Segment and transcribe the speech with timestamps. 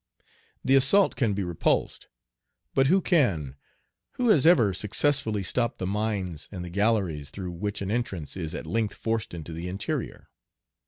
[0.65, 2.07] The assault can be repulsed,
[2.73, 3.55] but who can,
[4.13, 8.55] who has ever successfully stopped the mines and the galleries through which an entrance is
[8.55, 10.29] at length forced into the interior?